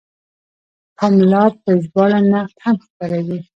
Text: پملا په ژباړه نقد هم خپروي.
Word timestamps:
پملا 0.97 1.43
په 1.63 1.71
ژباړه 1.83 2.19
نقد 2.31 2.57
هم 2.65 2.75
خپروي. 2.85 3.39